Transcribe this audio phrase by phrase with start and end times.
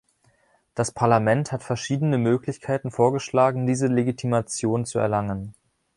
[0.73, 5.53] Das Parlament hat verschiedene Möglichkeiten vorgeschlagen, diese Legitimation zu erlangen.